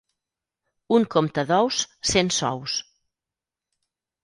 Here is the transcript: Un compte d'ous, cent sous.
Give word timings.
Un 0.97 1.05
compte 1.17 1.43
d'ous, 1.51 1.83
cent 2.13 2.33
sous. 2.39 2.81